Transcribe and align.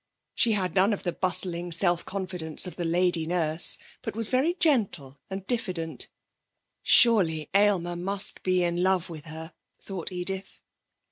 She 0.33 0.53
had 0.53 0.73
none 0.73 0.93
of 0.93 1.03
the 1.03 1.11
bustling 1.11 1.71
self 1.71 2.03
confidence 2.05 2.65
of 2.65 2.75
the 2.75 2.85
lady 2.85 3.27
nurse, 3.27 3.77
but 4.01 4.15
was 4.15 4.29
very 4.29 4.55
gentle 4.55 5.19
and 5.29 5.45
diffident. 5.45 6.07
Surely 6.81 7.51
Aylmer 7.53 7.95
must 7.95 8.41
be 8.41 8.63
in 8.63 8.81
love 8.81 9.11
with 9.11 9.25
her, 9.25 9.53
thought 9.79 10.11
Edith. 10.11 10.61